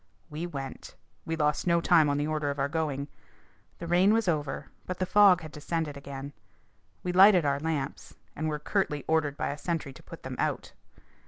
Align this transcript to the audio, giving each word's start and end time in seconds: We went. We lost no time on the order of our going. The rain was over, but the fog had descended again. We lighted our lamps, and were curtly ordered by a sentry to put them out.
We 0.31 0.47
went. 0.47 0.95
We 1.27 1.35
lost 1.35 1.67
no 1.67 1.79
time 1.79 2.09
on 2.09 2.17
the 2.17 2.25
order 2.25 2.49
of 2.49 2.57
our 2.57 2.67
going. 2.67 3.07
The 3.77 3.85
rain 3.85 4.13
was 4.13 4.27
over, 4.27 4.71
but 4.87 4.97
the 4.97 5.05
fog 5.05 5.41
had 5.41 5.51
descended 5.51 5.95
again. 5.95 6.33
We 7.03 7.11
lighted 7.11 7.45
our 7.45 7.59
lamps, 7.59 8.15
and 8.35 8.49
were 8.49 8.57
curtly 8.57 9.05
ordered 9.07 9.37
by 9.37 9.49
a 9.49 9.59
sentry 9.59 9.93
to 9.93 10.01
put 10.01 10.23
them 10.23 10.37
out. 10.39 10.73